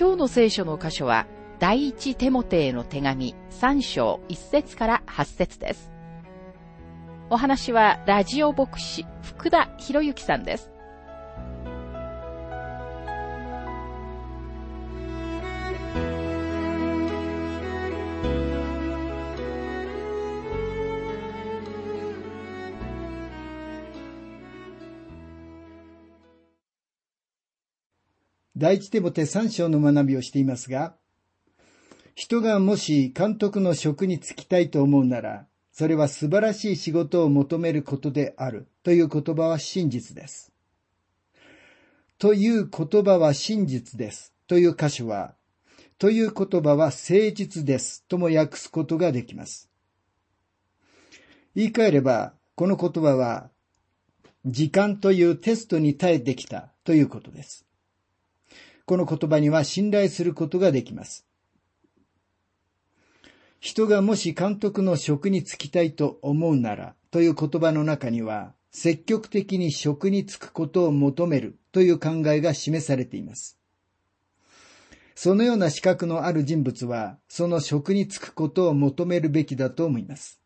[0.00, 1.26] 今日の聖書の箇所は、
[1.58, 5.92] 第一テモテへの手紙3章1節から8節です。
[7.28, 10.72] お話は、ラジオ牧師、福田博之さんです。
[28.60, 30.94] 第一手モて三章の学びをしていますが、
[32.14, 40.52] 人がもし監督の職に就きたいと思うなら、それは素晴らしい仕事を求めることであるという言葉は真実です。
[42.18, 45.34] という言葉は真実ですという箇所は、
[45.96, 49.70] という言葉は誠実ですとも訳すことができます。
[51.54, 53.48] 言い換えれば、この言葉は、
[54.44, 57.64] 時間というテストに耐えてきたということです。
[58.90, 61.24] この言葉には信頼することができます。
[63.60, 73.60] 人がもし監督の職に就きたいと思うならという言葉の中には、積極的に職に就くことを求めるという考えが示されています。
[75.14, 80.40] そのような資格のある人物は、その職に就くことを求めるべきだと思います。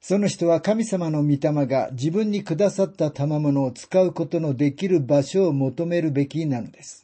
[0.00, 7.03] その人は神様の御霊が自分にくださった賜物を使うことのできる場所を求めるべきなのです。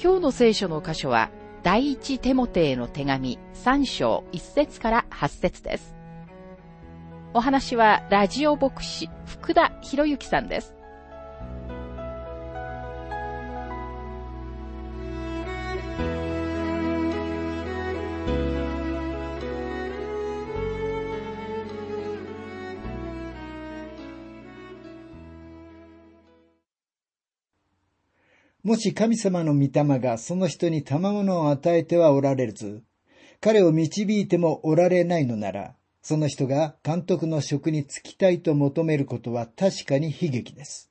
[0.00, 1.28] 今日の聖書の箇所は、
[1.64, 5.96] 第一テモテへの手紙3章1節から8節です。
[7.34, 10.77] お話は、ラジオ牧師、福田博之さんです。
[28.68, 32.82] もし神様の御霊がその人に賜物を与えてはおられず、
[33.40, 40.90] 彼を導いてもおられないのなら、その人が監督の職に就きたいと求めることは確かに悲劇です。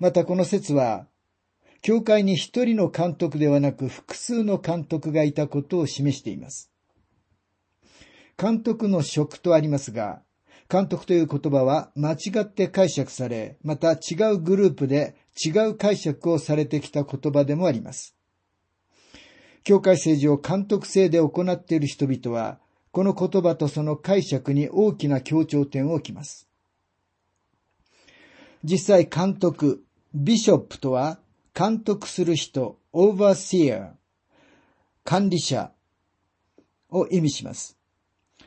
[0.00, 1.06] またこの説は、
[1.80, 6.72] 教会に一人の監督ではなく複数の監督がいたことを示しています。
[8.36, 10.22] 監督の職とありますが、
[10.70, 18.14] 監督という言葉は間違って解釈され、また違うグループで違う解釈をされてきた言葉でもあります。
[19.62, 22.58] 教会政治を監督制で行っている人々は、
[22.92, 26.48] この言葉とその解釈に大きな強調点を置きます。
[28.64, 29.84] 実際監督、
[30.14, 31.18] ビショップとは、
[31.54, 33.94] 監督する人、オーバーシア、
[35.04, 35.72] 管理者
[36.90, 37.76] を意味します。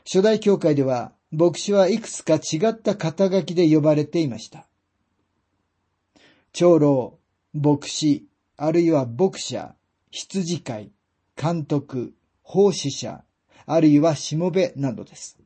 [0.05, 4.67] 初代教会では、牧師はいくつか違った肩書きで呼ばれていました。
[6.53, 7.17] 長老、
[7.53, 8.27] 牧師、
[8.57, 9.73] あるいは牧者、
[10.11, 10.91] 羊飼い、
[11.35, 12.13] 監督、
[12.43, 13.23] 奉仕者、
[13.65, 15.39] あるいはしもべなどです。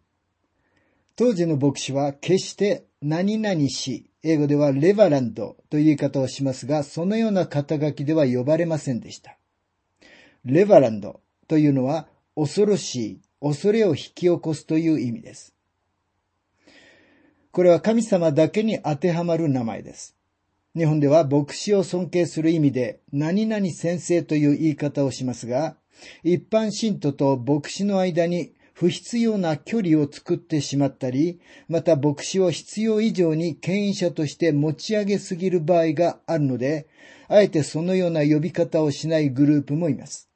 [1.16, 9.38] 当時の牧師は決して何々し、英語ではレバランドという言い方をしますが、そのような肩書きでは呼ばれませんでした。
[10.44, 15.56] レバランドというのは恐ろしい、恐れを引き起こすという意味です。
[17.54, 20.17] これは神様だけに当てはまる名前です。
[20.78, 25.76] 日本では牧師を尊敬する意味で何々先生という言い方をしますが、
[26.24, 36.86] 一般信徒と牧師の間に不必要な距離を作ってしまったり、また牧師を必要以上に権威者として持ち上げすぎる場合があるので、
[37.28, 40.30] あえてそのような呼び方をしないグループもいます。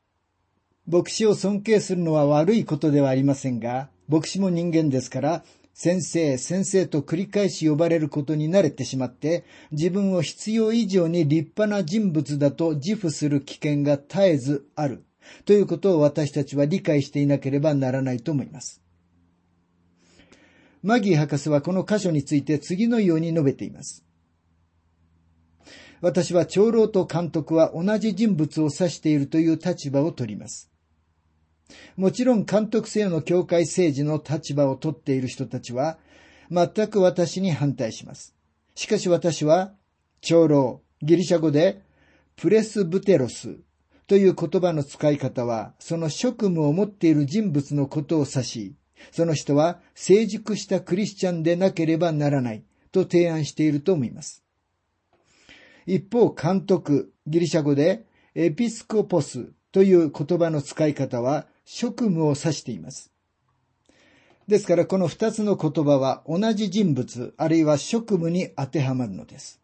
[0.88, 5.44] 牧師を尊敬するのは悪いことではありませんが、牧師も人間ですから、
[5.74, 15.06] 先生、先生と繰り返し呼ばれることに慣れてしまって、自分を必要以上に立派な人物だと自負する危険が絶えずある。
[15.46, 18.82] ということを私たちは理解していなければならないと思います。
[20.84, 24.04] マギー博士はこの箇所について次のように述べています。
[26.02, 30.71] 私は長老と監督は同じ人物を指しているという立場を取ります。
[31.96, 35.98] もちろん監督制の教会政治の立場を取っている人たちは、
[36.50, 38.36] 全く私に反対します。
[38.76, 39.74] しかし私は、
[40.22, 41.82] 長老、ギリシャ語で、
[42.36, 43.58] プレスブテロス
[44.08, 48.76] という言葉の使い方は、その職務を持っている人物のことを指し、
[49.12, 54.44] その人は成熟したクリスチャンでなければならないと提案していると思います。
[55.88, 63.14] 一方、監督、ギリシャ語でエピスコポスという言葉の使い方は職務を指しています。
[64.46, 69.62] ですからこの二つの言葉は同じ人物あるいは職務に当てはまるのです。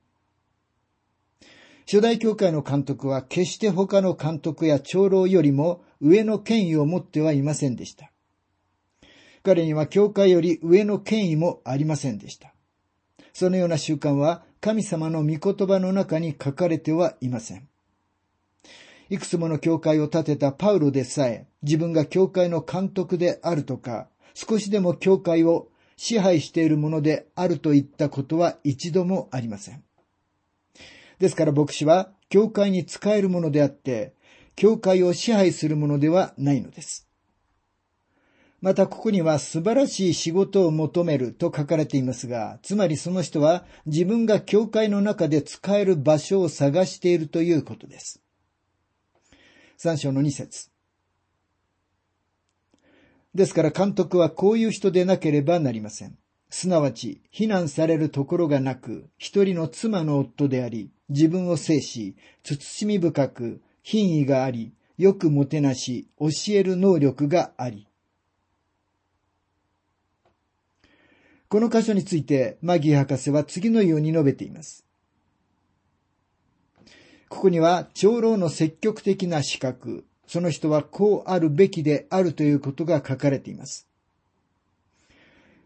[1.86, 8.10] 初代教会の監督は決して他の監督や長老よりも上の権威を持ってはいませんでした。
[9.44, 12.53] 彼には教会より上の権威もありませんでした。
[13.33, 17.68] そのような習慣は神様の御言葉の中に書かれてはいません。
[19.09, 29.83] いくつもの教会を建てたパウロでさえ、自分が教会の監督であるとか、少しでも教会を支配しているものであるといったことは一度もありません。
[31.19, 34.13] ですから牧師は、教会に使えるものであって、
[34.56, 37.07] 教会を支配するものではないのです。
[38.60, 48.21] またここには素晴らしい仕事を求めると書かれていますが、つまりその人は自分が教会の中で使える場所を探しているということです。
[49.77, 50.71] 三章の二節。
[53.35, 56.18] ですから監督はこういう人でなければなりません。
[56.50, 67.85] すなわち、非難されるところがなく、一人の妻の夫であり、自分を制し、慎み深く、品位があり、よくもてなし、教える能力があり。
[71.50, 74.87] この箇所について、マギー博士は次のように述べています。
[77.29, 83.88] ここには、長老の積極的な資格、その人はこうあるべきであるということが書かれています。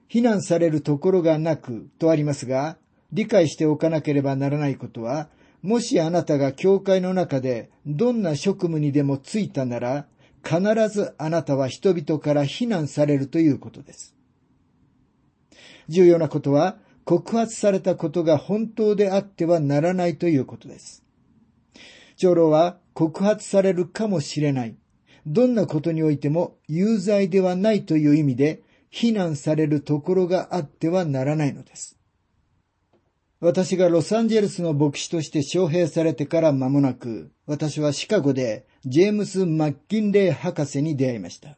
[0.08, 2.78] 非難されるところがなくとありますが、
[3.14, 5.30] 理解しておかなければならないことは、
[5.62, 10.08] もしあなたが教会の中でどんな職務にでもついたなら、
[10.44, 10.60] 必
[10.90, 14.16] ずあなたは人々から非難されるということです。
[15.88, 21.01] 重要なことは、告発されたことが本当であってはならないということです。
[22.22, 24.76] 長老は告発されるかもしれない。
[25.26, 31.98] どんなことにおいても有罪ではないという意味で非難されるところがあってはならないのです。
[33.40, 41.58] 私がロサンゼルスの牧師として招聘されてから間もなく、私はシカゴでジェームス・マッキンレー博士に出会いました。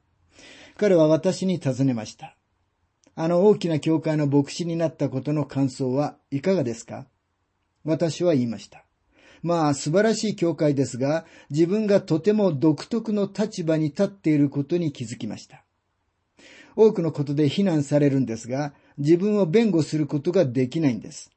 [0.77, 2.37] 彼は私に尋ねました。
[3.15, 7.05] あの大きな教会の牧師になったことの感想はいかがですか？
[7.83, 8.85] 私は言いました。
[9.43, 15.63] まあ素晴らしい教会ですが、自分がとても独特の立場に立っていることに気づきました。
[16.75, 21.29] 多くのことで非難されるんですが、自分を弁護することができないんです。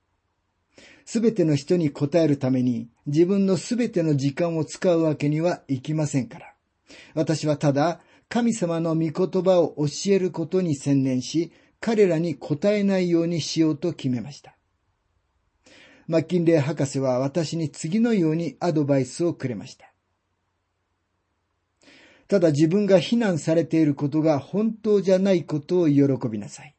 [1.05, 6.55] すべての人に答えるために自分のすべての時間を使うわけにはいきませんから。
[7.15, 14.56] 私はただ神様の御言葉を教えることに専念し、彼らに答えないようにしようと決めました。
[16.09, 19.93] マッキンレー博士は私に次のようにアドバイスをくれました。
[22.29, 26.75] ただ自分が非難されていることが本当じゃないことを喜びなさい。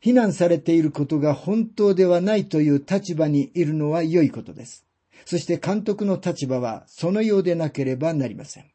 [0.00, 4.86] 非難されていることが本当ではないという立場にいるのは良いことです。
[5.24, 8.70] そして監督の立場はそのようでなければなりません。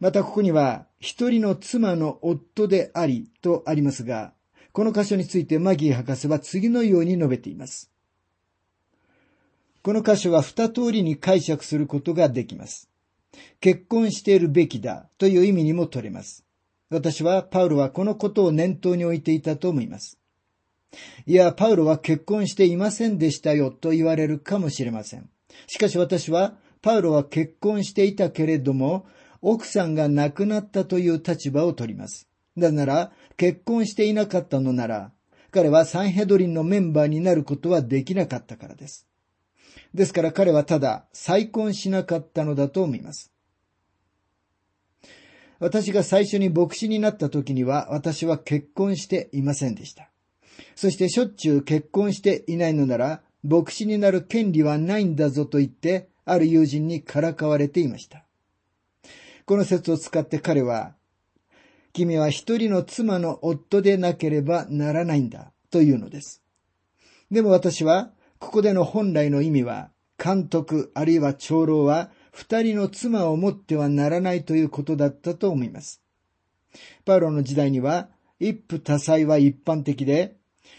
[0.00, 4.32] またここには、一人の妻の夫でありとありますが、
[4.72, 7.90] この箇所についてマギー博士は次のように述べています。
[9.82, 12.90] この箇所は二通りに解釈することができます。
[13.60, 16.44] 結婚しているべきだという意味にも取れます。
[16.90, 20.18] 私はパウロはこのことを念頭に置いていたと思います。
[21.26, 25.30] いや、パウロは結婚していませんでしたよと言われるかもしれません。
[25.68, 29.06] しかし私は、パウロは結婚していたけれども、
[29.40, 32.28] 奥さんが亡くなったという立場を取ります。
[32.56, 35.12] なぜなら、結婚していなかったのなら、
[35.50, 39.06] 彼はサンヘドリンのメンバーになることはできなかったからです。
[39.94, 43.32] ですから彼はただ再婚しなかったのだと思います。
[45.58, 50.10] 私が最初に牧師になった時には私は結婚していませんでした。
[50.76, 58.26] そしてしょっちゅう結婚していないのなら牧師になる権利はないんだぞと言ってある友人にからかわれていました。
[59.46, 60.94] この説を使って彼は
[61.92, 66.42] 君は一人の妻の夫でなければならないんだというのです。
[67.30, 69.90] でも私は、ここでの本来の意味は、
[70.22, 76.02] 監督あるいは長老は二人の妻を持ってはならないということだったと思います。
[77.04, 80.36] パウロの時代には、一夫多妻は一般的で、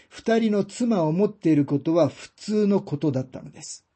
[0.08, 3.86] 二人の妻を持っていることは普通のことだったのです。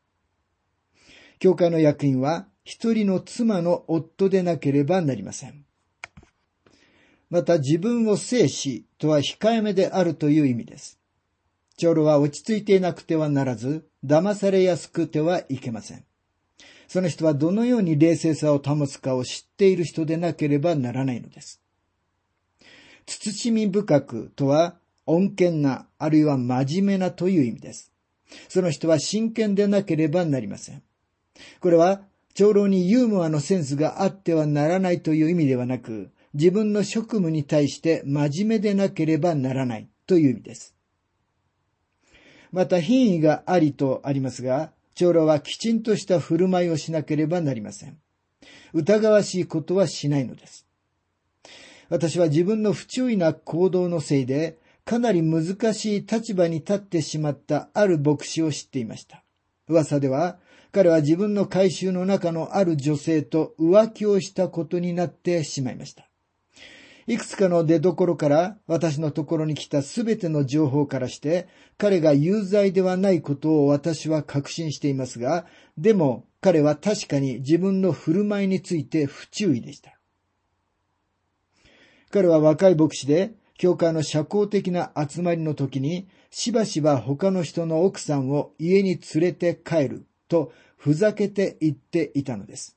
[1.38, 5.65] 教会の役員は一人の妻の夫でなければなりません。
[7.30, 10.98] また自分を制しとは控えめであるという意味です。
[11.76, 16.04] 長老は落ち着いていなくてはならず、騙されやすくてはいけません。
[16.88, 21.60] その人はどのように冷静さを保つかを知っている人でなければならないのです。
[23.06, 27.92] 慎み深くとは、恩恵な、あるいは真面目なという意味です。
[28.48, 30.82] その人は真剣でなければなりません。
[31.60, 32.02] これは、
[32.34, 40.76] 長老にユーモアのセンスがあってはならないという意味ではなく、自分の職務に対して真面目でなければならないという意味です。
[42.52, 47.96] また品位がありとありますが、長老はきちんとした振る舞いをしなければなりません。
[48.74, 50.66] 疑わしいことはしないのです。
[51.88, 59.24] 私は自分の不注意な行動のせいで、かなり難しい立場に立ってしまったある牧師を知っていました。
[59.68, 60.38] 噂では、
[60.70, 66.10] 彼は自分の改宗の中のある女性と浮気をしたことになってしまいました。
[67.08, 71.46] いくつかの出所から私のところに来たすべての情報からして、
[71.78, 75.46] 彼が有罪ではないことを私は確信していますが、
[75.78, 79.96] でも彼は確かに自分の振る舞いについて不注意でした。
[82.10, 92.76] 彼は若い牧師で、教会の社交的な集まりの時に、しばしば他の人の奥さんを家に連れて帰るとふざけて言っていたのです。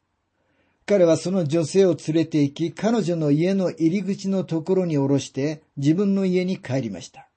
[0.89, 7.29] 彼はその女性を連れて行き、彼女の家の入り口のところに下ろして自分の家に帰りました。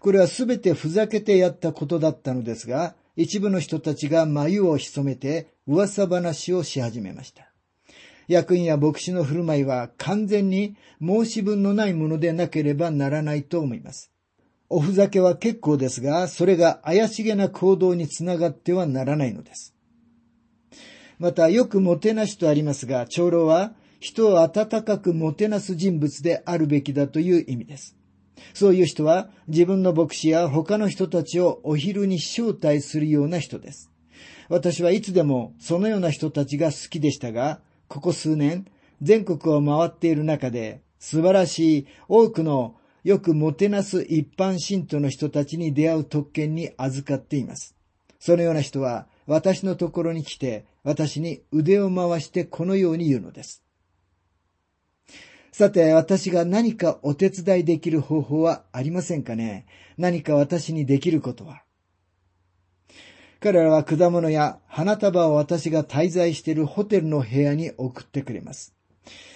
[0.00, 7.52] これはすべてふざけてやったことだったのですが、一部の人たちが眉を潜めて噂話をし始めました。
[8.26, 14.10] 役員や牧師の振る舞いは完全に申し分のないものでなければならないと思います。
[14.68, 19.72] おふざけは結構ですが、それが怪しげな行動につながってはならないのです。
[21.22, 27.96] また、よくもてなしとありますが、長老は人を温かくもてなす人物であるべきだという意味です。
[28.54, 33.92] そういう人は自分の牧師や他の人たちをお昼に招待するような人です。
[34.48, 38.66] 私はいつでもそのような人たちが好きでしたが、ここ数年、
[39.00, 42.74] 全国を回っている中で、素晴らしい多くの
[43.04, 47.76] よくもてなす一般信徒の人たちに出会う特権に預かっています。
[48.18, 53.62] そのような人は私のところに来て私に腕を回してこのように言うのです。
[55.52, 59.66] さて、私が何かお手伝いできる方法はありませんかね？
[59.98, 61.62] 何か私にできることは？
[63.38, 68.74] 彼らは果物や花束を私が滞在しているホテルの部屋に送ってくれます。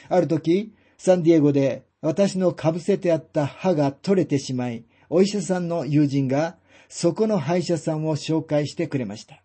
[0.08, 6.56] ある時、サンディエゴで私の被せてあった歯が取れてしまい、お医者さんの友人が
[6.88, 9.42] そこの歯医者さんを紹介してくれました。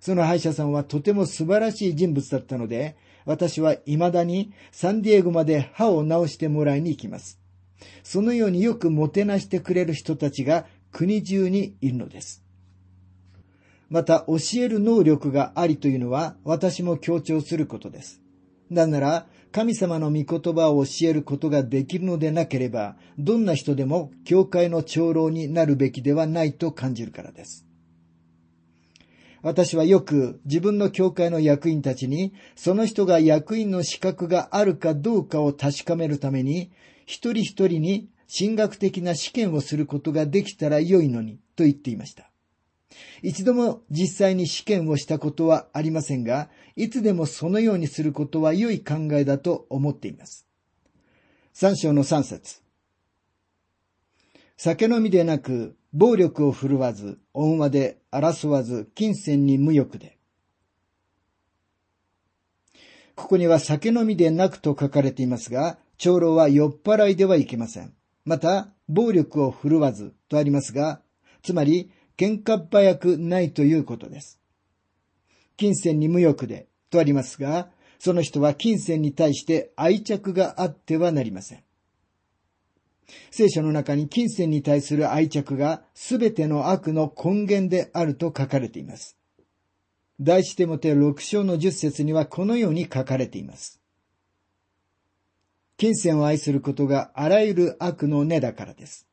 [0.00, 7.40] その歯医者さんはとても素晴らしい人物だったので、私は未だにサンディエゴまで歯を治してもらいに行きます。
[8.02, 12.42] そのようによくもてなしてくれる人たちが国中にいるのです。
[13.90, 18.20] また、教える能力がありというのは私も強調することです。
[18.70, 27.67] なんなら、神様の御言葉を教えることができるのでなければ、どんな人でも教会の長老になるべきではないと感じるからです。
[29.42, 36.70] 私はよく自分の教会の役員たちに、その人が役員の資格があるかどうかを確かめるために、
[37.06, 42.30] 一人一人に進学的な試験をすることができたら良いのに、と言っていました。
[43.22, 50.46] 一度も実際に試験をしたことはありませんが、いつでもそのようにすることは良い考えだと思っています。
[51.52, 52.67] 三章の三節。
[54.60, 60.18] 酒飲みでなく、暴力を振るわず、恩和で争わず、金銭に無欲で。
[63.14, 67.94] ここには酒飲みでなくと書かれていますが、長老は酔っ払いではいけません。
[68.24, 71.02] また、暴力を振るわずとありますが、
[71.40, 74.40] つまり、喧嘩っ早くないということです。
[75.56, 77.68] 金銭に無欲でとありますが、
[78.00, 81.67] その人は金銭に対して愛着があってはなりません。
[83.30, 89.16] 聖書の中に金銭に対する愛着が全ての悪の根源であると書かれています。
[90.20, 93.80] 第一テモテ6章の10節にはこのように書かれています。
[95.76, 99.06] 金銭を愛することがあらゆる悪の根だからです。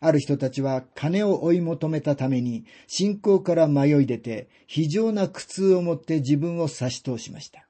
[0.00, 7.68] ある人たちは金を追い求めたために信仰から迷い出て非常な苦痛を持って自分を差し通しました。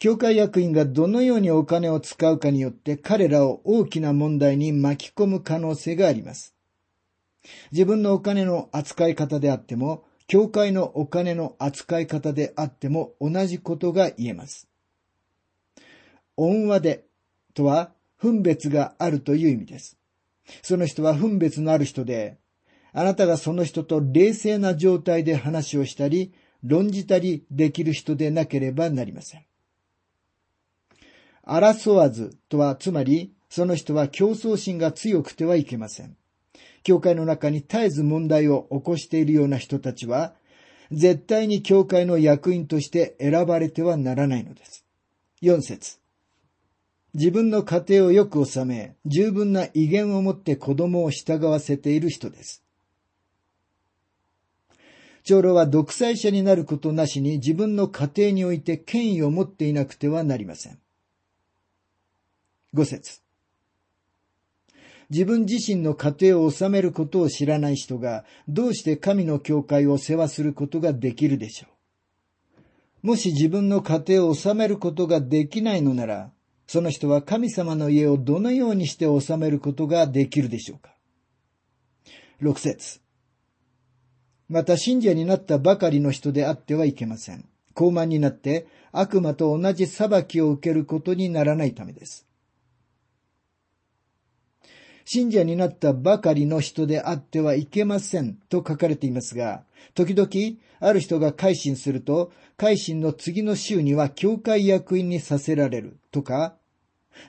[0.00, 6.54] 教会役員がどのようにお金を使うかによって彼らを大きな問題に巻き込む可能性があります。
[7.70, 14.68] 自分のお金の扱い方であっても、教会のお金の扱い方であっても同じことが言えます。
[16.38, 17.04] 恩和で
[17.52, 19.98] とは分別があるという意味です。
[20.62, 22.38] その人は分別のある人で、
[22.94, 26.32] あなたがその人と冷静な状態で話をしたり、
[26.64, 29.49] 論じたりできる人でなければなりません。
[31.46, 36.16] 争わずとは、つまり、その人は競争心が強くてはいけません。
[36.82, 40.34] 教会の中に絶えず問題を起こしているような人たちは、
[40.90, 44.84] 絶対に教会の役員として選ばれてはならないのです。
[45.42, 45.98] 4節
[47.14, 52.62] 自分の家庭をよく収め、十分な威厳を持って子供を従わせている人です。
[55.22, 60.79] 長老は独裁者になることなしに自分の家庭において権威を持っていなくてはなりません。
[62.72, 63.20] 五節
[65.10, 71.66] 自分自身の家庭を治めることを知らない人が、どうして神の教会を世話することができるでしょ
[73.02, 73.08] う？
[73.08, 76.30] もし自分の家庭を治めることができないのなら、
[76.68, 80.94] その人は神様の家をどのようにして治めることができるでしょうか？
[82.38, 83.00] 六節
[84.48, 87.48] また信者になったばかりの人であってはいけません。
[87.74, 92.28] 高慢になって悪魔と同じ裁きを受けることにならないためです。
[95.12, 100.30] 信者になったばかりの人であってはいけませんと書かれていますが、時々
[100.78, 106.54] ある人が改心すると、改心の次の週には教会役員にさせられるとか、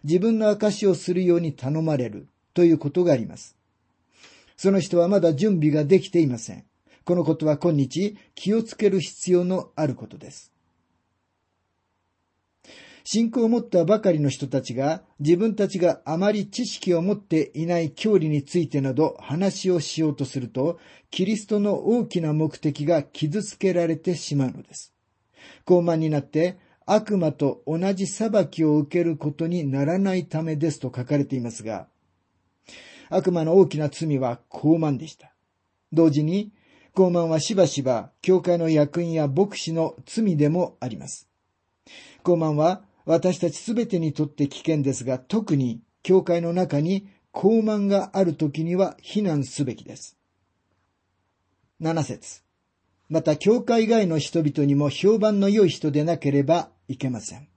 [0.04, 3.58] 自分の証をするように頼まれるということがあります。
[4.58, 6.64] その人はまだ準備ができていません。
[7.04, 10.51] このことは今日気をつける必要のあることです。
[13.04, 24.94] 信仰を持ったばかりの人たちが自分たちがあまり知識を持っていない教理についてなど話をしようとすると、キリストの大きな目的が傷つけられてしまうのです。
[25.66, 31.88] 高慢になって悪魔と同じ裁きを受けることにならないためですと書かれていますが、
[33.10, 35.34] 悪魔の大きな罪は高慢でした。
[35.92, 36.52] 同時に、
[36.94, 41.30] 高慢はしばしば教会の役員や牧師の罪でもあります。
[42.24, 50.18] 高慢は私たちすべてにとって危険ですが、特に教会の中に高慢がある時には非難すべきです。
[51.82, 52.42] 7節
[53.10, 57.50] また、教会外の人々にも評判の良い人でなければいけません。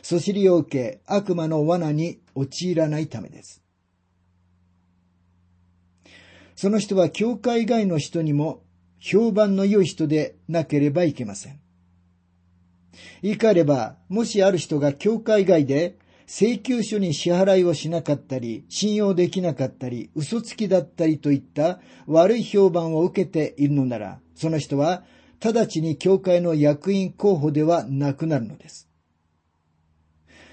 [0.00, 3.62] そしりを受け、悪魔の罠に陥らないためです。
[6.56, 8.62] その人は教会外の人にも
[8.98, 11.61] 評判の良い人でなければいけません。
[13.22, 25.04] 言い換えれば、もしある人が教会外で請求書に支払いをしなかったり、信用できなかったり、嘘つきだったりといった悪い評判を受けているのなら、その人は
[25.44, 28.88] 直ちに教会の役員候補ではなくなるのです。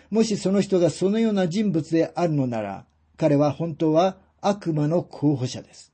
[0.09, 5.93] もしその人がそのような人物であるのなら、彼は本当は悪魔の候補者です。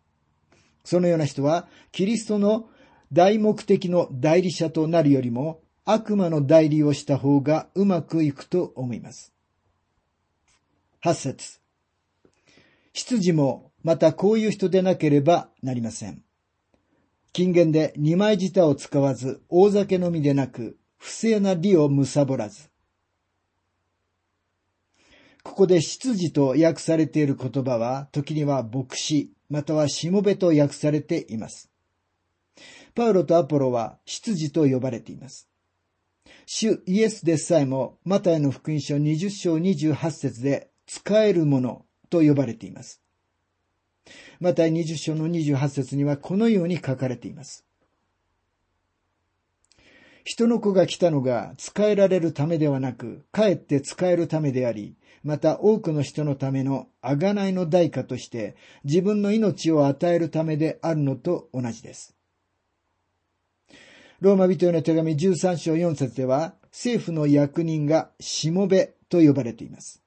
[0.83, 2.69] そのような人は、キリストの
[3.11, 9.33] 大目的の代理者となるよりも、悪魔の代理をした方がうまくいくと思います。
[10.99, 11.59] 八節。
[12.93, 16.23] 執事もまたこういう人でなければなりません。
[17.33, 22.71] 金言で二枚舌を使わず、大酒飲みでなく、不正な利を貪らず。
[25.43, 31.69] ここで執事と訳されている言葉は、時には牧師、またはしもべと訳されています。
[32.95, 35.49] パウロとアポロは執事と呼ばれています。
[36.45, 43.01] 主イエスでさえも、マタイの福音書20章28節で、使えるものと呼ばれています。
[44.39, 47.65] マタイ20章の28節にはこのように書かれています。
[50.23, 62.15] 人の子が来たのが使えられるためではなく、かえって使えるためであり、また多くの人のための贖いの代価として自分の命を与えるためであるのと同じです。
[64.21, 70.01] ローマ人への手紙13章4節では、政府の役人がしもべと呼ばれています。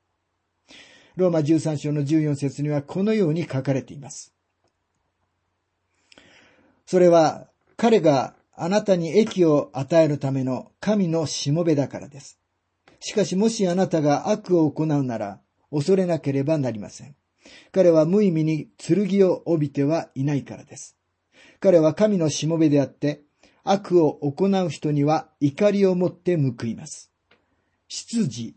[1.17, 4.33] ローマ13章の14節にはこのように書かれています。
[6.87, 12.39] それは彼があなたに益を与えるための神のしもべだからです。
[13.01, 15.41] しかしもしあなたが悪を行うなら
[15.71, 17.15] 恐れなければなりません。
[17.73, 20.97] 彼は無意味に剣を帯びてはいないからです。
[21.61, 23.23] 彼は神のしもべであって、
[23.71, 27.13] 悪を行う人には怒りを持って報います。
[27.89, 28.55] 執事、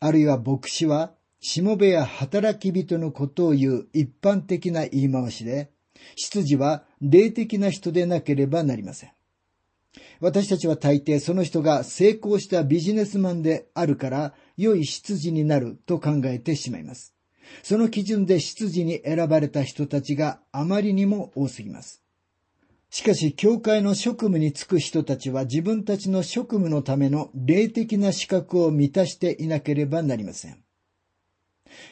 [0.00, 5.70] あるいは牧師はしもべや働き人のことを言う一般的な言い回しで、
[6.16, 9.10] 執事は霊的な人でなければなりません。
[10.20, 17.14] 私たちは大抵その人が成功したビジネスマンであるから良い執事になると考えてしまいます。
[17.62, 22.03] その基準で執事に選ばれた人たちがあまりにも多すぎます。
[22.94, 30.62] しかし、教会の職務に就く人たちは自分たちの職務のための霊的な資格を満たしていなければなりません。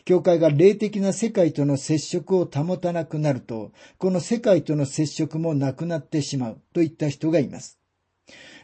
[0.04, 7.80] 教会が霊的な世界との接触を保たなくなると、この世界との接触もなくなってしまうといった人がいます。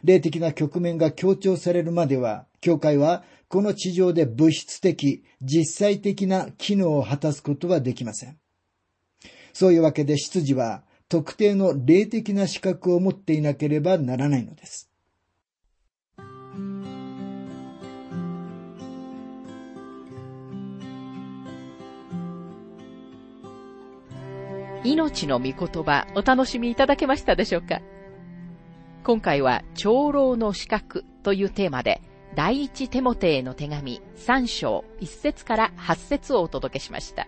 [0.05, 8.39] 霊的な局面が強調されるまでは、教会はこの地上で物質的、実際的な機能を果たすことはできません。
[9.51, 14.91] そういうわけで執事は特定の霊的な資格を持っていなければならないのです。
[24.83, 27.81] 命の御言葉お楽しみいただけましたでしょうか？
[29.03, 32.01] 今回は長老の資格というテーマで
[32.35, 37.27] 第一テモテへの手紙3章1節から8節をお届けしました。